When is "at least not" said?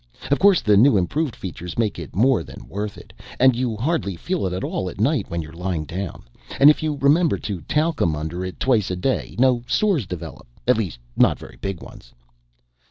10.67-11.37